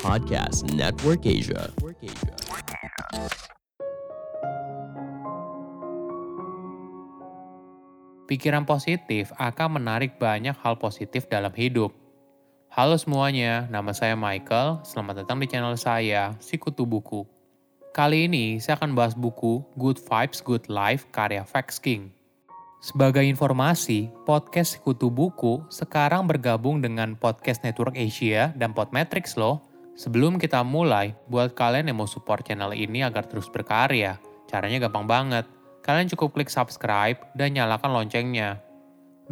Podcast 0.00 0.64
Network 0.72 1.20
Asia. 1.28 1.68
Pikiran 8.24 8.64
positif 8.64 9.36
akan 9.36 9.76
menarik 9.76 10.16
banyak 10.16 10.56
hal 10.56 10.80
positif 10.80 11.28
dalam 11.28 11.52
hidup. 11.52 11.92
Halo 12.72 12.96
semuanya, 12.96 13.68
nama 13.68 13.92
saya 13.92 14.16
Michael. 14.16 14.80
Selamat 14.80 15.28
datang 15.28 15.36
di 15.36 15.46
channel 15.52 15.76
saya, 15.76 16.32
Sikutu 16.40 16.88
Buku. 16.88 17.28
Kali 17.92 18.24
ini 18.24 18.56
saya 18.64 18.80
akan 18.80 18.96
bahas 18.96 19.12
buku 19.12 19.60
Good 19.76 20.00
Vibes, 20.08 20.40
Good 20.40 20.72
Life 20.72 21.04
karya 21.12 21.44
Fax 21.44 21.76
King. 21.76 22.08
Sebagai 22.84 23.24
informasi, 23.24 24.12
podcast 24.28 24.76
Sikutu 24.76 25.08
Buku 25.08 25.64
sekarang 25.72 26.28
bergabung 26.28 26.84
dengan 26.84 27.16
Podcast 27.16 27.64
Network 27.64 27.96
Asia 27.96 28.52
dan 28.60 28.76
Podmetrics 28.76 29.40
loh. 29.40 29.64
Sebelum 29.96 30.36
kita 30.36 30.60
mulai, 30.60 31.16
buat 31.24 31.56
kalian 31.56 31.88
yang 31.88 31.96
mau 31.96 32.04
support 32.04 32.44
channel 32.44 32.76
ini 32.76 33.00
agar 33.00 33.24
terus 33.24 33.48
berkarya, 33.48 34.20
caranya 34.52 34.84
gampang 34.84 35.08
banget. 35.08 35.48
Kalian 35.80 36.12
cukup 36.12 36.36
klik 36.36 36.52
subscribe 36.52 37.16
dan 37.32 37.56
nyalakan 37.56 37.88
loncengnya. 37.88 38.60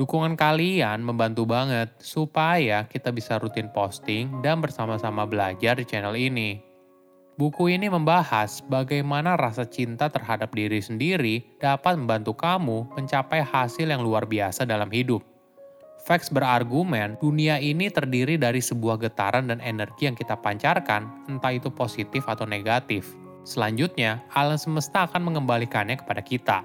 Dukungan 0.00 0.33
kalian 0.33 1.05
membantu 1.05 1.45
banget 1.45 1.92
supaya 2.00 2.89
kita 2.89 3.12
bisa 3.12 3.37
rutin 3.37 3.69
posting 3.69 4.41
dan 4.41 4.64
bersama-sama 4.64 5.28
belajar 5.28 5.77
di 5.77 5.84
channel 5.84 6.16
ini. 6.16 6.72
Buku 7.32 7.72
ini 7.72 7.88
membahas 7.88 8.60
bagaimana 8.68 9.41
rasa 9.41 9.64
cinta 9.64 10.12
terhadap 10.12 10.52
diri 10.52 10.84
sendiri 10.84 11.41
dapat 11.56 11.96
membantu 11.96 12.36
kamu 12.36 12.92
mencapai 12.92 13.41
hasil 13.41 13.88
yang 13.88 14.05
luar 14.05 14.28
biasa 14.28 14.68
dalam 14.68 14.92
hidup. 14.92 15.24
Fax 16.05 16.28
berargumen, 16.28 17.16
dunia 17.24 17.56
ini 17.56 17.88
terdiri 17.88 18.36
dari 18.36 18.60
sebuah 18.60 19.00
getaran 19.00 19.48
dan 19.48 19.64
energi 19.64 20.11
yang 20.11 20.19
kita 20.19 20.36
pancarkan, 20.36 21.08
entah 21.30 21.56
itu 21.56 21.72
positif 21.72 22.27
atau 22.28 22.44
negatif. 22.44 23.16
Selanjutnya, 23.48 24.20
alam 24.36 24.61
semesta 24.61 25.08
akan 25.08 25.33
mengembalikannya 25.33 25.96
kepada 26.05 26.20
kita. 26.20 26.58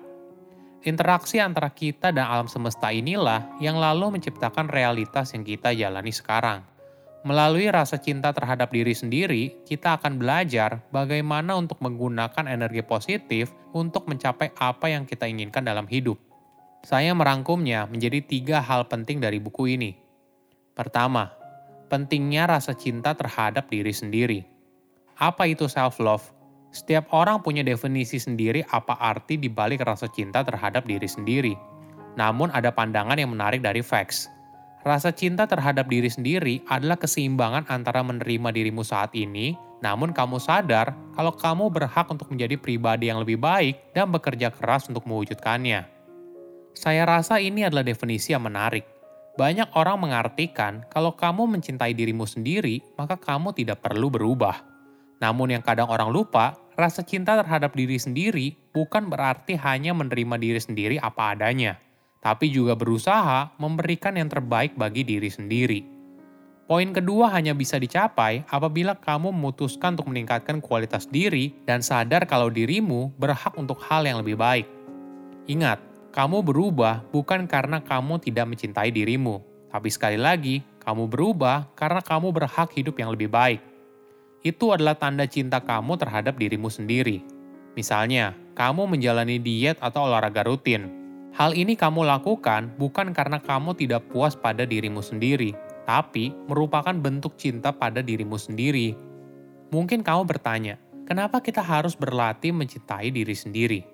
Interaksi 0.84 1.40
antara 1.40 1.72
kita 1.72 2.12
dan 2.12 2.28
alam 2.28 2.52
semesta 2.52 2.92
inilah 2.92 3.46
yang 3.64 3.80
lalu 3.80 4.20
menciptakan 4.20 4.68
realitas 4.68 5.32
yang 5.32 5.48
kita 5.48 5.72
jalani 5.72 6.12
sekarang. 6.12 6.77
Melalui 7.26 7.66
rasa 7.74 7.98
cinta 7.98 8.30
terhadap 8.30 8.70
diri 8.70 8.94
sendiri, 8.94 9.58
kita 9.66 9.98
akan 9.98 10.22
belajar 10.22 10.86
bagaimana 10.94 11.58
untuk 11.58 11.82
menggunakan 11.82 12.46
energi 12.46 12.86
positif 12.86 13.50
untuk 13.74 14.06
mencapai 14.06 14.54
apa 14.62 14.94
yang 14.94 15.10
kita 15.10 15.26
inginkan 15.26 15.66
dalam 15.66 15.90
hidup. 15.90 16.22
Saya 16.86 17.18
merangkumnya 17.18 17.90
menjadi 17.90 18.22
tiga 18.22 18.62
hal 18.62 18.86
penting 18.86 19.18
dari 19.18 19.42
buku 19.42 19.74
ini. 19.74 19.98
Pertama, 20.78 21.34
pentingnya 21.90 22.46
rasa 22.46 22.78
cinta 22.78 23.18
terhadap 23.18 23.66
diri 23.74 23.90
sendiri. 23.90 24.46
Apa 25.18 25.50
itu 25.50 25.66
self-love? 25.66 26.22
Setiap 26.70 27.10
orang 27.10 27.42
punya 27.42 27.66
definisi 27.66 28.22
sendiri 28.22 28.62
apa 28.70 28.94
arti 29.02 29.42
dibalik 29.42 29.82
rasa 29.82 30.06
cinta 30.06 30.46
terhadap 30.46 30.86
diri 30.86 31.10
sendiri. 31.10 31.58
Namun 32.14 32.54
ada 32.54 32.70
pandangan 32.70 33.18
yang 33.18 33.34
menarik 33.34 33.66
dari 33.66 33.82
facts 33.82 34.37
Rasa 34.88 35.12
cinta 35.12 35.44
terhadap 35.44 35.92
diri 35.92 36.08
sendiri 36.08 36.64
adalah 36.64 36.96
keseimbangan 36.96 37.68
antara 37.68 38.00
menerima 38.08 38.56
dirimu 38.56 38.88
saat 38.88 39.12
ini, 39.20 39.60
namun 39.84 40.16
kamu 40.16 40.40
sadar 40.40 40.96
kalau 41.12 41.36
kamu 41.36 41.68
berhak 41.68 42.08
untuk 42.08 42.32
menjadi 42.32 42.56
pribadi 42.56 43.12
yang 43.12 43.20
lebih 43.20 43.36
baik 43.36 43.92
dan 43.92 44.08
bekerja 44.08 44.48
keras 44.48 44.88
untuk 44.88 45.04
mewujudkannya. 45.04 45.84
Saya 46.72 47.04
rasa 47.04 47.36
ini 47.44 47.68
adalah 47.68 47.84
definisi 47.84 48.32
yang 48.32 48.48
menarik. 48.48 48.88
Banyak 49.36 49.76
orang 49.76 50.08
mengartikan 50.08 50.88
kalau 50.88 51.12
kamu 51.20 51.60
mencintai 51.60 51.92
dirimu 51.92 52.24
sendiri, 52.24 52.80
maka 52.96 53.20
kamu 53.20 53.52
tidak 53.60 53.84
perlu 53.84 54.08
berubah. 54.08 54.64
Namun 55.20 55.52
yang 55.52 55.68
kadang 55.68 55.92
orang 55.92 56.16
lupa, 56.16 56.56
rasa 56.80 57.04
cinta 57.04 57.36
terhadap 57.36 57.76
diri 57.76 58.00
sendiri 58.00 58.56
bukan 58.72 59.12
berarti 59.12 59.60
hanya 59.60 59.92
menerima 59.92 60.40
diri 60.40 60.62
sendiri 60.64 60.96
apa 60.96 61.36
adanya 61.36 61.76
tapi 62.22 62.50
juga 62.50 62.74
berusaha 62.74 63.54
memberikan 63.62 64.18
yang 64.18 64.28
terbaik 64.28 64.74
bagi 64.74 65.06
diri 65.06 65.30
sendiri. 65.30 65.82
Poin 66.68 66.92
kedua 66.92 67.32
hanya 67.32 67.56
bisa 67.56 67.80
dicapai 67.80 68.44
apabila 68.52 68.92
kamu 69.00 69.32
memutuskan 69.32 69.96
untuk 69.96 70.12
meningkatkan 70.12 70.60
kualitas 70.60 71.08
diri 71.08 71.56
dan 71.64 71.80
sadar 71.80 72.28
kalau 72.28 72.52
dirimu 72.52 73.16
berhak 73.16 73.56
untuk 73.56 73.80
hal 73.88 74.04
yang 74.04 74.20
lebih 74.20 74.36
baik. 74.36 74.68
Ingat, 75.48 75.80
kamu 76.12 76.44
berubah 76.44 77.08
bukan 77.08 77.48
karena 77.48 77.80
kamu 77.80 78.20
tidak 78.20 78.52
mencintai 78.52 78.92
dirimu, 78.92 79.40
tapi 79.72 79.88
sekali 79.88 80.20
lagi, 80.20 80.60
kamu 80.84 81.08
berubah 81.08 81.72
karena 81.72 82.04
kamu 82.04 82.36
berhak 82.36 82.68
hidup 82.76 83.00
yang 83.00 83.16
lebih 83.16 83.32
baik. 83.32 83.64
Itu 84.44 84.76
adalah 84.76 85.00
tanda 85.00 85.24
cinta 85.24 85.64
kamu 85.64 85.96
terhadap 85.96 86.36
dirimu 86.36 86.68
sendiri. 86.68 87.24
Misalnya, 87.80 88.36
kamu 88.60 88.92
menjalani 88.92 89.40
diet 89.40 89.80
atau 89.80 90.04
olahraga 90.10 90.44
rutin, 90.44 91.07
Hal 91.38 91.54
ini 91.54 91.78
kamu 91.78 92.02
lakukan 92.02 92.74
bukan 92.82 93.14
karena 93.14 93.38
kamu 93.38 93.78
tidak 93.78 94.10
puas 94.10 94.34
pada 94.34 94.66
dirimu 94.66 95.06
sendiri, 95.06 95.54
tapi 95.86 96.34
merupakan 96.50 96.98
bentuk 96.98 97.38
cinta 97.38 97.70
pada 97.70 98.02
dirimu 98.02 98.42
sendiri. 98.42 98.98
Mungkin 99.70 100.02
kamu 100.02 100.26
bertanya, 100.26 100.82
kenapa 101.06 101.38
kita 101.38 101.62
harus 101.62 101.94
berlatih 101.94 102.50
mencintai 102.58 103.14
diri 103.14 103.38
sendiri? 103.38 103.86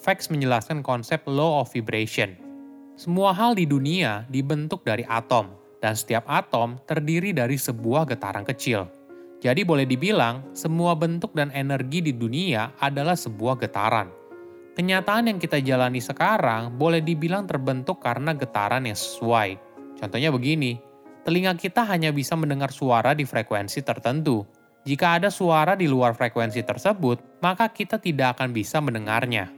Fax 0.00 0.32
menjelaskan 0.32 0.80
konsep 0.80 1.20
law 1.28 1.60
of 1.60 1.68
vibration. 1.76 2.40
Semua 2.96 3.36
hal 3.36 3.52
di 3.52 3.68
dunia 3.68 4.24
dibentuk 4.32 4.80
dari 4.80 5.04
atom, 5.12 5.52
dan 5.84 5.92
setiap 5.92 6.24
atom 6.24 6.80
terdiri 6.88 7.36
dari 7.36 7.60
sebuah 7.60 8.08
getaran 8.08 8.48
kecil. 8.48 8.88
Jadi 9.44 9.60
boleh 9.60 9.84
dibilang, 9.84 10.56
semua 10.56 10.96
bentuk 10.96 11.36
dan 11.36 11.52
energi 11.52 12.00
di 12.00 12.16
dunia 12.16 12.72
adalah 12.80 13.12
sebuah 13.12 13.60
getaran. 13.60 14.08
Kenyataan 14.78 15.26
yang 15.26 15.42
kita 15.42 15.58
jalani 15.58 15.98
sekarang 15.98 16.78
boleh 16.78 17.02
dibilang 17.02 17.50
terbentuk 17.50 17.98
karena 17.98 18.30
getaran 18.30 18.86
yang 18.86 18.94
sesuai. 18.94 19.58
Contohnya 19.98 20.30
begini, 20.30 20.78
telinga 21.26 21.58
kita 21.58 21.82
hanya 21.82 22.14
bisa 22.14 22.38
mendengar 22.38 22.70
suara 22.70 23.10
di 23.10 23.26
frekuensi 23.26 23.82
tertentu. 23.82 24.46
Jika 24.86 25.18
ada 25.18 25.34
suara 25.34 25.74
di 25.74 25.90
luar 25.90 26.14
frekuensi 26.14 26.62
tersebut, 26.62 27.42
maka 27.42 27.66
kita 27.74 27.98
tidak 27.98 28.38
akan 28.38 28.54
bisa 28.54 28.78
mendengarnya. 28.78 29.50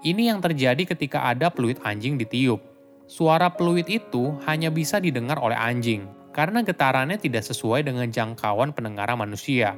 Ini 0.00 0.32
yang 0.32 0.40
terjadi 0.40 0.96
ketika 0.96 1.28
ada 1.28 1.52
peluit 1.52 1.76
anjing 1.84 2.16
ditiup. 2.16 2.64
Suara 3.04 3.52
peluit 3.52 3.84
itu 3.92 4.32
hanya 4.48 4.72
bisa 4.72 4.96
didengar 4.96 5.44
oleh 5.44 5.60
anjing, 5.60 6.08
karena 6.32 6.64
getarannya 6.64 7.20
tidak 7.20 7.44
sesuai 7.44 7.84
dengan 7.84 8.08
jangkauan 8.08 8.72
pendengaran 8.72 9.20
manusia. 9.20 9.76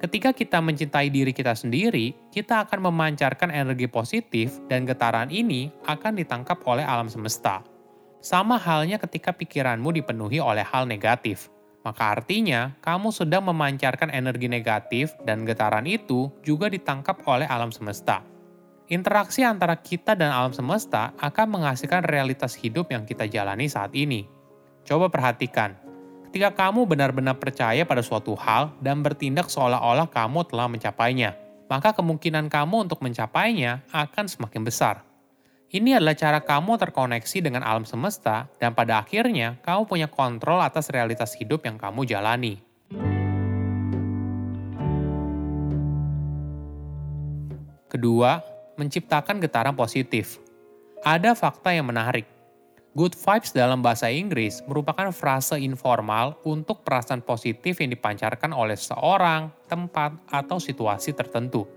Ketika 0.00 0.32
kita 0.32 0.64
mencintai 0.64 1.12
diri 1.12 1.36
kita 1.36 1.52
sendiri, 1.52 2.16
kita 2.32 2.64
akan 2.64 2.88
memancarkan 2.88 3.52
energi 3.52 3.84
positif 3.84 4.56
dan 4.64 4.88
getaran 4.88 5.28
ini 5.28 5.68
akan 5.84 6.16
ditangkap 6.16 6.56
oleh 6.64 6.80
alam 6.80 7.12
semesta. 7.12 7.60
Sama 8.24 8.56
halnya 8.56 8.96
ketika 8.96 9.36
pikiranmu 9.36 9.92
dipenuhi 9.92 10.40
oleh 10.40 10.64
hal 10.64 10.88
negatif, 10.88 11.52
maka 11.84 12.16
artinya 12.16 12.76
kamu 12.80 13.12
sedang 13.12 13.44
memancarkan 13.48 14.12
energi 14.12 14.48
negatif 14.48 15.12
dan 15.28 15.44
getaran 15.44 15.84
itu 15.84 16.32
juga 16.44 16.72
ditangkap 16.72 17.20
oleh 17.28 17.44
alam 17.48 17.68
semesta. 17.68 18.24
Interaksi 18.92 19.44
antara 19.44 19.76
kita 19.80 20.16
dan 20.16 20.32
alam 20.32 20.52
semesta 20.52 21.12
akan 21.20 21.60
menghasilkan 21.60 22.04
realitas 22.08 22.56
hidup 22.56 22.88
yang 22.88 23.04
kita 23.04 23.28
jalani 23.28 23.68
saat 23.68 23.92
ini. 23.92 24.28
Coba 24.84 25.08
perhatikan, 25.08 25.79
ketika 26.30 26.54
kamu 26.54 26.86
benar-benar 26.86 27.42
percaya 27.42 27.82
pada 27.82 28.06
suatu 28.06 28.38
hal 28.38 28.70
dan 28.78 29.02
bertindak 29.02 29.50
seolah-olah 29.50 30.06
kamu 30.06 30.46
telah 30.46 30.70
mencapainya, 30.70 31.34
maka 31.66 31.90
kemungkinan 31.90 32.46
kamu 32.46 32.86
untuk 32.86 33.02
mencapainya 33.02 33.82
akan 33.90 34.30
semakin 34.30 34.62
besar. 34.62 35.02
Ini 35.74 35.98
adalah 35.98 36.14
cara 36.14 36.38
kamu 36.38 36.78
terkoneksi 36.78 37.38
dengan 37.42 37.66
alam 37.66 37.82
semesta, 37.82 38.46
dan 38.62 38.78
pada 38.78 39.02
akhirnya 39.02 39.58
kamu 39.66 39.90
punya 39.90 40.06
kontrol 40.06 40.62
atas 40.62 40.86
realitas 40.94 41.34
hidup 41.34 41.66
yang 41.66 41.74
kamu 41.74 42.06
jalani. 42.06 42.62
Kedua, 47.90 48.38
menciptakan 48.78 49.42
getaran 49.42 49.74
positif. 49.74 50.38
Ada 51.02 51.34
fakta 51.34 51.74
yang 51.74 51.90
menarik 51.90 52.39
Good 52.90 53.14
vibes 53.14 53.54
dalam 53.54 53.86
bahasa 53.86 54.10
Inggris 54.10 54.66
merupakan 54.66 55.14
frase 55.14 55.54
informal 55.62 56.34
untuk 56.42 56.82
perasaan 56.82 57.22
positif 57.22 57.78
yang 57.78 57.94
dipancarkan 57.94 58.50
oleh 58.50 58.74
seorang, 58.74 59.54
tempat, 59.70 60.18
atau 60.26 60.58
situasi 60.58 61.14
tertentu. 61.14 61.70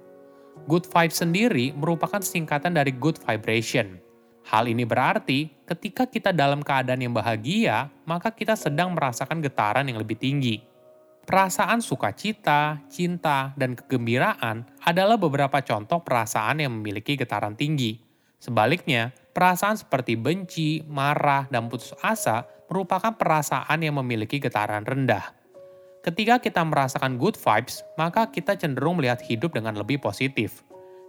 Good 0.66 0.90
vibes 0.90 1.22
sendiri 1.22 1.70
merupakan 1.78 2.18
singkatan 2.18 2.74
dari 2.74 2.98
good 2.98 3.22
vibration. 3.22 4.02
Hal 4.50 4.66
ini 4.66 4.90
berarti 4.90 5.54
ketika 5.70 6.10
kita 6.10 6.34
dalam 6.34 6.66
keadaan 6.66 7.06
yang 7.06 7.14
bahagia, 7.14 7.94
maka 8.10 8.34
kita 8.34 8.58
sedang 8.58 8.98
merasakan 8.98 9.38
getaran 9.38 9.86
yang 9.86 10.02
lebih 10.02 10.18
tinggi. 10.18 10.66
Perasaan 11.30 11.86
sukacita, 11.86 12.82
cinta, 12.90 13.54
dan 13.54 13.78
kegembiraan 13.78 14.66
adalah 14.82 15.22
beberapa 15.22 15.62
contoh 15.62 16.02
perasaan 16.02 16.66
yang 16.66 16.74
memiliki 16.74 17.14
getaran 17.14 17.54
tinggi. 17.54 18.02
Sebaliknya, 18.42 19.14
Perasaan 19.34 19.82
seperti 19.82 20.14
benci, 20.14 20.86
marah, 20.86 21.50
dan 21.50 21.66
putus 21.66 21.98
asa 22.06 22.46
merupakan 22.70 23.18
perasaan 23.18 23.82
yang 23.82 23.98
memiliki 23.98 24.38
getaran 24.38 24.86
rendah. 24.86 25.34
Ketika 26.06 26.38
kita 26.38 26.62
merasakan 26.62 27.18
good 27.18 27.34
vibes, 27.34 27.82
maka 27.98 28.30
kita 28.30 28.54
cenderung 28.54 29.02
melihat 29.02 29.26
hidup 29.26 29.58
dengan 29.58 29.74
lebih 29.74 29.98
positif. 29.98 30.62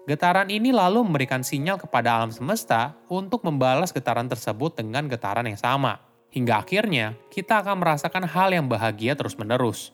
Getaran 0.09 0.49
ini 0.49 0.73
lalu 0.73 1.05
memberikan 1.05 1.44
sinyal 1.44 1.76
kepada 1.76 2.17
alam 2.17 2.32
semesta 2.32 2.97
untuk 3.12 3.44
membalas 3.44 3.93
getaran 3.93 4.29
tersebut 4.29 4.77
dengan 4.77 5.05
getaran 5.09 5.44
yang 5.44 5.61
sama. 5.61 6.00
Hingga 6.32 6.65
akhirnya, 6.65 7.17
kita 7.29 7.61
akan 7.61 7.81
merasakan 7.85 8.25
hal 8.25 8.53
yang 8.56 8.69
bahagia 8.69 9.17
terus-menerus. 9.17 9.93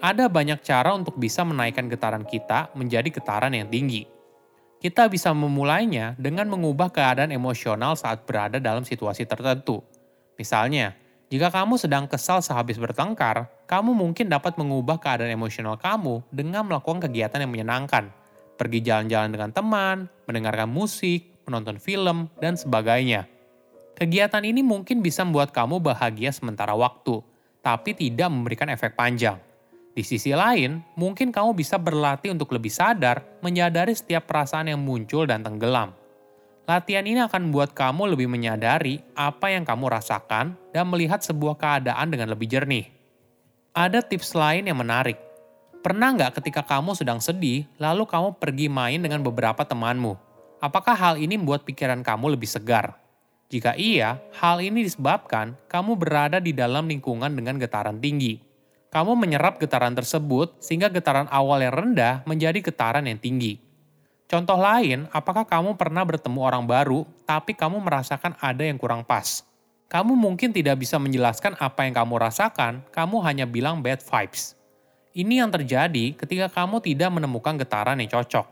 Ada 0.00 0.30
banyak 0.30 0.62
cara 0.62 0.94
untuk 0.94 1.18
bisa 1.18 1.42
menaikkan 1.42 1.90
getaran 1.90 2.22
kita 2.24 2.72
menjadi 2.78 3.10
getaran 3.10 3.52
yang 3.52 3.68
tinggi. 3.68 4.19
Kita 4.80 5.12
bisa 5.12 5.36
memulainya 5.36 6.16
dengan 6.16 6.48
mengubah 6.48 6.88
keadaan 6.88 7.28
emosional 7.36 8.00
saat 8.00 8.24
berada 8.24 8.56
dalam 8.56 8.80
situasi 8.80 9.28
tertentu. 9.28 9.84
Misalnya, 10.40 10.96
jika 11.28 11.52
kamu 11.52 11.76
sedang 11.76 12.08
kesal 12.08 12.40
sehabis 12.40 12.80
bertengkar, 12.80 13.44
kamu 13.68 13.92
mungkin 13.92 14.32
dapat 14.32 14.56
mengubah 14.56 14.96
keadaan 14.96 15.28
emosional 15.28 15.76
kamu 15.76 16.24
dengan 16.32 16.64
melakukan 16.64 16.96
kegiatan 17.04 17.44
yang 17.44 17.52
menyenangkan. 17.52 18.08
Pergi 18.56 18.80
jalan-jalan 18.80 19.28
dengan 19.28 19.50
teman, 19.52 20.08
mendengarkan 20.24 20.72
musik, 20.72 21.28
menonton 21.44 21.76
film, 21.76 22.32
dan 22.40 22.56
sebagainya. 22.56 23.28
Kegiatan 24.00 24.40
ini 24.48 24.64
mungkin 24.64 25.04
bisa 25.04 25.28
membuat 25.28 25.52
kamu 25.52 25.76
bahagia 25.76 26.32
sementara 26.32 26.72
waktu, 26.72 27.20
tapi 27.60 27.92
tidak 27.92 28.32
memberikan 28.32 28.72
efek 28.72 28.96
panjang. 28.96 29.36
Di 29.90 30.06
sisi 30.06 30.30
lain, 30.30 30.80
mungkin 30.94 31.34
kamu 31.34 31.50
bisa 31.58 31.74
berlatih 31.74 32.30
untuk 32.30 32.54
lebih 32.54 32.70
sadar 32.70 33.26
menyadari 33.42 33.90
setiap 33.90 34.30
perasaan 34.30 34.70
yang 34.70 34.78
muncul 34.78 35.26
dan 35.26 35.42
tenggelam. 35.42 35.90
Latihan 36.70 37.02
ini 37.02 37.18
akan 37.18 37.50
membuat 37.50 37.74
kamu 37.74 38.14
lebih 38.14 38.30
menyadari 38.30 39.02
apa 39.18 39.50
yang 39.50 39.66
kamu 39.66 39.90
rasakan 39.90 40.54
dan 40.70 40.84
melihat 40.86 41.18
sebuah 41.18 41.58
keadaan 41.58 42.14
dengan 42.14 42.30
lebih 42.30 42.46
jernih. 42.46 42.86
Ada 43.74 44.06
tips 44.06 44.38
lain 44.38 44.70
yang 44.70 44.78
menarik. 44.78 45.18
Pernah 45.82 46.14
nggak 46.14 46.38
ketika 46.38 46.62
kamu 46.62 46.94
sedang 46.94 47.18
sedih, 47.18 47.66
lalu 47.80 48.06
kamu 48.06 48.38
pergi 48.38 48.70
main 48.70 49.02
dengan 49.02 49.18
beberapa 49.26 49.66
temanmu? 49.66 50.14
Apakah 50.62 50.94
hal 50.94 51.14
ini 51.18 51.34
membuat 51.40 51.66
pikiran 51.66 52.06
kamu 52.06 52.38
lebih 52.38 52.46
segar? 52.46 53.00
Jika 53.50 53.74
iya, 53.74 54.22
hal 54.38 54.62
ini 54.62 54.86
disebabkan 54.86 55.58
kamu 55.66 55.98
berada 55.98 56.38
di 56.38 56.54
dalam 56.54 56.86
lingkungan 56.86 57.34
dengan 57.34 57.58
getaran 57.58 57.98
tinggi. 57.98 58.49
Kamu 58.90 59.14
menyerap 59.14 59.62
getaran 59.62 59.94
tersebut 59.94 60.58
sehingga 60.58 60.90
getaran 60.90 61.30
awal 61.30 61.62
yang 61.62 61.70
rendah 61.70 62.26
menjadi 62.26 62.58
getaran 62.58 63.06
yang 63.06 63.22
tinggi. 63.22 63.62
Contoh 64.26 64.58
lain, 64.58 65.06
apakah 65.14 65.46
kamu 65.46 65.78
pernah 65.78 66.02
bertemu 66.02 66.38
orang 66.42 66.66
baru, 66.66 67.06
tapi 67.22 67.54
kamu 67.54 67.78
merasakan 67.78 68.34
ada 68.42 68.66
yang 68.66 68.78
kurang 68.78 69.06
pas? 69.06 69.46
Kamu 69.90 70.14
mungkin 70.14 70.50
tidak 70.50 70.78
bisa 70.82 70.98
menjelaskan 70.98 71.58
apa 71.58 71.86
yang 71.86 71.94
kamu 71.98 72.14
rasakan, 72.18 72.82
kamu 72.94 73.22
hanya 73.26 73.46
bilang 73.46 73.82
bad 73.82 74.02
vibes. 74.02 74.54
Ini 75.10 75.42
yang 75.42 75.50
terjadi 75.50 76.14
ketika 76.14 76.46
kamu 76.46 76.78
tidak 76.78 77.10
menemukan 77.10 77.58
getaran 77.58 77.98
yang 77.98 78.10
cocok. 78.10 78.46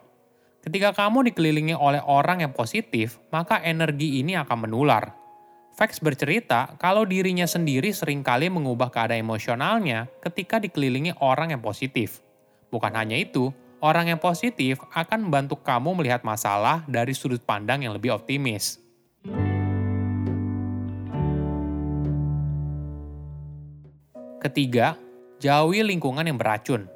Ketika 0.62 0.90
kamu 0.94 1.30
dikelilingi 1.30 1.78
oleh 1.78 2.02
orang 2.02 2.42
yang 2.42 2.50
positif, 2.50 3.22
maka 3.30 3.62
energi 3.62 4.18
ini 4.18 4.34
akan 4.34 4.66
menular. 4.66 5.14
Fax 5.78 6.02
bercerita 6.02 6.74
kalau 6.82 7.06
dirinya 7.06 7.46
sendiri 7.46 7.94
sering 7.94 8.26
kali 8.26 8.50
mengubah 8.50 8.90
keadaan 8.90 9.22
emosionalnya 9.22 10.10
ketika 10.18 10.58
dikelilingi 10.58 11.14
orang 11.22 11.54
yang 11.54 11.62
positif. 11.62 12.18
Bukan 12.74 12.98
hanya 12.98 13.14
itu, 13.14 13.54
Orang 13.78 14.10
yang 14.10 14.18
positif 14.18 14.82
akan 14.90 15.30
membantu 15.30 15.62
kamu 15.62 16.02
melihat 16.02 16.26
masalah 16.26 16.82
dari 16.90 17.14
sudut 17.14 17.38
pandang 17.38 17.86
yang 17.86 17.94
lebih 17.94 18.10
optimis. 18.10 18.82
Ketiga, 24.42 24.98
jauhi 25.38 25.86
lingkungan 25.86 26.26
yang 26.26 26.34
beracun. 26.34 26.90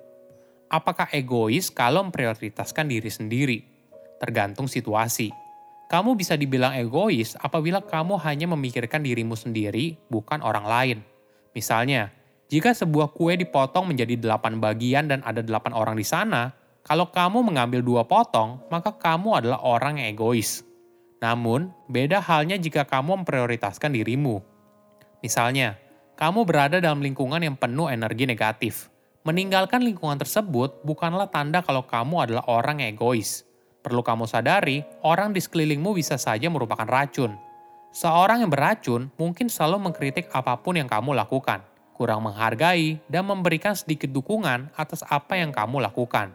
Apakah 0.67 1.07
egois 1.15 1.71
kalau 1.71 2.03
memprioritaskan 2.03 2.91
diri 2.91 3.11
sendiri? 3.15 3.63
Tergantung 4.19 4.67
situasi. 4.67 5.31
Kamu 5.93 6.17
bisa 6.17 6.41
dibilang 6.41 6.73
egois 6.73 7.37
apabila 7.37 7.85
kamu 7.85 8.17
hanya 8.25 8.49
memikirkan 8.49 9.05
dirimu 9.05 9.37
sendiri, 9.37 10.01
bukan 10.09 10.41
orang 10.41 10.65
lain. 10.65 10.99
Misalnya, 11.53 12.09
jika 12.49 12.73
sebuah 12.73 13.13
kue 13.13 13.37
dipotong 13.37 13.93
menjadi 13.93 14.17
delapan 14.17 14.57
bagian 14.57 15.05
dan 15.05 15.21
ada 15.21 15.45
delapan 15.45 15.77
orang 15.77 16.01
di 16.01 16.07
sana, 16.09 16.57
kalau 16.81 17.13
kamu 17.13 17.45
mengambil 17.45 17.85
dua 17.85 18.09
potong, 18.09 18.57
maka 18.73 18.97
kamu 18.97 19.45
adalah 19.45 19.61
orang 19.61 20.01
yang 20.01 20.17
egois. 20.17 20.65
Namun, 21.21 21.69
beda 21.93 22.25
halnya 22.25 22.57
jika 22.57 22.89
kamu 22.89 23.29
memprioritaskan 23.29 23.93
dirimu. 23.93 24.41
Misalnya, 25.21 25.77
kamu 26.17 26.49
berada 26.49 26.81
dalam 26.81 27.05
lingkungan 27.05 27.45
yang 27.45 27.61
penuh 27.61 27.93
energi 27.93 28.25
negatif. 28.25 28.89
Meninggalkan 29.29 29.85
lingkungan 29.85 30.17
tersebut 30.17 30.81
bukanlah 30.89 31.29
tanda 31.29 31.61
kalau 31.61 31.85
kamu 31.85 32.25
adalah 32.33 32.49
orang 32.49 32.81
egois. 32.81 33.45
Perlu 33.83 34.07
kamu 34.07 34.31
sadari, 34.31 34.87
orang 35.03 35.35
di 35.35 35.43
sekelilingmu 35.43 35.91
bisa 35.99 36.15
saja 36.15 36.47
merupakan 36.47 36.87
racun. 36.87 37.35
Seorang 37.91 38.47
yang 38.47 38.49
beracun 38.49 39.11
mungkin 39.19 39.51
selalu 39.51 39.91
mengkritik 39.91 40.31
apa 40.31 40.55
pun 40.63 40.79
yang 40.79 40.87
kamu 40.87 41.13
lakukan, 41.19 41.67
kurang 41.93 42.25
menghargai, 42.25 43.03
dan 43.11 43.27
memberikan 43.27 43.75
sedikit 43.75 44.09
dukungan 44.09 44.71
atas 44.79 45.03
apa 45.11 45.37
yang 45.37 45.51
kamu 45.51 45.83
lakukan. 45.83 46.31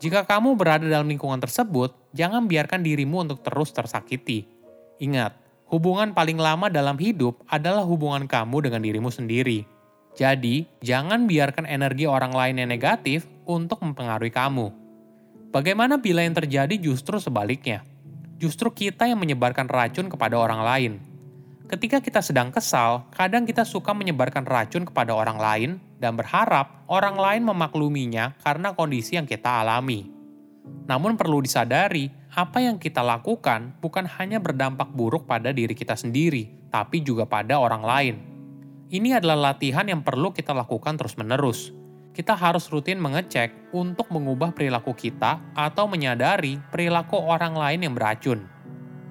Jika 0.00 0.24
kamu 0.24 0.56
berada 0.56 0.88
dalam 0.88 1.08
lingkungan 1.08 1.40
tersebut, 1.40 1.92
jangan 2.16 2.48
biarkan 2.48 2.80
dirimu 2.80 3.24
untuk 3.24 3.44
terus 3.44 3.68
tersakiti. 3.72 4.48
Ingat, 4.96 5.36
hubungan 5.68 6.16
paling 6.16 6.40
lama 6.40 6.72
dalam 6.72 6.96
hidup 6.96 7.40
adalah 7.48 7.84
hubungan 7.84 8.24
kamu 8.24 8.68
dengan 8.68 8.80
dirimu 8.80 9.12
sendiri. 9.12 9.68
Jadi, 10.16 10.64
jangan 10.80 11.28
biarkan 11.28 11.68
energi 11.68 12.08
orang 12.08 12.32
lain 12.32 12.64
yang 12.64 12.70
negatif 12.72 13.28
untuk 13.44 13.84
mempengaruhi 13.84 14.32
kamu. 14.32 14.79
Bagaimana 15.50 15.98
bila 15.98 16.22
yang 16.22 16.38
terjadi 16.38 16.78
justru 16.78 17.18
sebaliknya? 17.18 17.82
Justru 18.38 18.70
kita 18.70 19.10
yang 19.10 19.18
menyebarkan 19.18 19.66
racun 19.66 20.06
kepada 20.06 20.38
orang 20.38 20.62
lain. 20.62 20.92
Ketika 21.66 21.98
kita 21.98 22.22
sedang 22.22 22.54
kesal, 22.54 23.10
kadang 23.10 23.42
kita 23.42 23.66
suka 23.66 23.90
menyebarkan 23.90 24.46
racun 24.46 24.86
kepada 24.86 25.10
orang 25.10 25.42
lain 25.42 25.70
dan 25.98 26.14
berharap 26.14 26.86
orang 26.86 27.18
lain 27.18 27.42
memakluminya 27.42 28.38
karena 28.46 28.78
kondisi 28.78 29.18
yang 29.18 29.26
kita 29.26 29.66
alami. 29.66 30.06
Namun 30.86 31.18
perlu 31.18 31.42
disadari, 31.42 32.14
apa 32.30 32.62
yang 32.62 32.78
kita 32.78 33.02
lakukan 33.02 33.74
bukan 33.82 34.06
hanya 34.06 34.38
berdampak 34.38 34.94
buruk 34.94 35.26
pada 35.26 35.50
diri 35.50 35.74
kita 35.74 35.98
sendiri, 35.98 36.70
tapi 36.70 37.02
juga 37.02 37.26
pada 37.26 37.58
orang 37.58 37.82
lain. 37.82 38.14
Ini 38.86 39.18
adalah 39.18 39.50
latihan 39.50 39.82
yang 39.82 40.06
perlu 40.06 40.30
kita 40.30 40.54
lakukan 40.54 40.94
terus-menerus. 40.94 41.74
Kita 42.10 42.34
harus 42.34 42.66
rutin 42.66 42.98
mengecek 42.98 43.70
untuk 43.70 44.10
mengubah 44.10 44.50
perilaku 44.50 44.90
kita 44.98 45.38
atau 45.54 45.86
menyadari 45.86 46.58
perilaku 46.74 47.14
orang 47.14 47.54
lain 47.54 47.86
yang 47.86 47.94
beracun. 47.94 48.50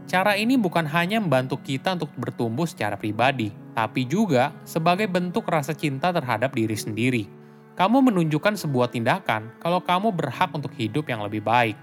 Cara 0.03 0.35
ini 0.35 0.59
bukan 0.59 0.83
hanya 0.89 1.23
membantu 1.23 1.63
kita 1.63 1.95
untuk 1.95 2.11
bertumbuh 2.19 2.67
secara 2.67 2.99
pribadi, 2.99 3.55
tapi 3.71 4.03
juga 4.03 4.51
sebagai 4.67 5.07
bentuk 5.07 5.47
rasa 5.47 5.71
cinta 5.71 6.11
terhadap 6.11 6.51
diri 6.51 6.75
sendiri. 6.75 7.23
Kamu 7.79 8.03
menunjukkan 8.11 8.59
sebuah 8.59 8.91
tindakan 8.91 9.55
kalau 9.63 9.79
kamu 9.79 10.11
berhak 10.11 10.51
untuk 10.51 10.75
hidup 10.75 11.07
yang 11.07 11.23
lebih 11.23 11.39
baik. 11.39 11.79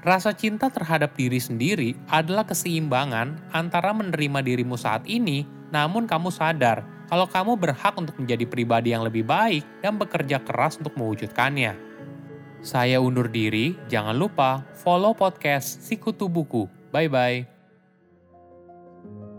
Rasa 0.00 0.32
cinta 0.32 0.72
terhadap 0.72 1.12
diri 1.18 1.36
sendiri 1.36 1.92
adalah 2.08 2.48
keseimbangan 2.48 3.52
antara 3.52 3.92
menerima 3.92 4.40
dirimu 4.40 4.80
saat 4.80 5.04
ini, 5.04 5.44
namun 5.68 6.08
kamu 6.08 6.32
sadar 6.32 6.93
kalau 7.10 7.26
kamu 7.28 7.58
berhak 7.58 7.94
untuk 7.96 8.16
menjadi 8.16 8.46
pribadi 8.48 8.94
yang 8.94 9.04
lebih 9.04 9.26
baik 9.26 9.66
dan 9.82 9.98
bekerja 9.98 10.40
keras 10.42 10.78
untuk 10.78 10.96
mewujudkannya. 10.96 11.76
Saya 12.64 12.96
undur 12.96 13.28
diri, 13.28 13.76
jangan 13.92 14.16
lupa 14.16 14.64
follow 14.72 15.12
podcast 15.12 15.84
Sikutu 15.84 16.32
Buku 16.32 16.84
Bye-bye. 16.94 17.50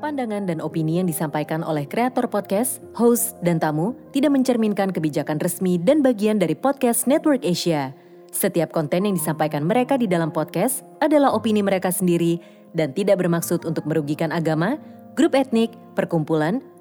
Pandangan 0.04 0.44
dan 0.44 0.60
opini 0.60 1.00
yang 1.00 1.08
disampaikan 1.08 1.64
oleh 1.64 1.88
kreator 1.88 2.28
podcast, 2.28 2.84
host, 3.00 3.40
dan 3.40 3.64
tamu 3.64 3.96
tidak 4.12 4.36
mencerminkan 4.36 4.92
kebijakan 4.92 5.40
resmi 5.40 5.80
dan 5.80 6.04
bagian 6.04 6.36
dari 6.36 6.52
podcast 6.52 7.08
Network 7.08 7.48
Asia. 7.48 7.96
Setiap 8.36 8.76
konten 8.76 9.08
yang 9.08 9.16
disampaikan 9.16 9.64
mereka 9.64 9.96
di 9.96 10.12
dalam 10.12 10.36
podcast 10.36 10.84
adalah 11.00 11.32
opini 11.32 11.64
mereka 11.64 11.96
sendiri 11.96 12.44
dan 12.76 12.92
tidak 12.92 13.24
bermaksud 13.24 13.64
untuk 13.64 13.88
merugikan 13.88 14.36
agama, 14.36 14.76
grup 15.16 15.32
etnik, 15.32 15.72
perkumpulan, 15.96 16.60